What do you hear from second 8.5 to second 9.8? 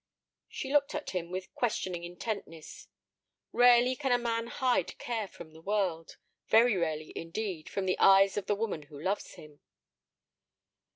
woman who loves him.